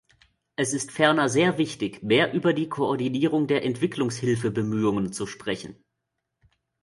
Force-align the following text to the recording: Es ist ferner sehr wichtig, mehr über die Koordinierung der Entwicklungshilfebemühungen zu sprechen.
Es 0.55 0.73
ist 0.73 0.91
ferner 0.91 1.29
sehr 1.29 1.59
wichtig, 1.59 2.01
mehr 2.01 2.33
über 2.33 2.53
die 2.53 2.67
Koordinierung 2.67 3.45
der 3.45 3.63
Entwicklungshilfebemühungen 3.63 5.13
zu 5.13 5.27
sprechen. 5.27 5.75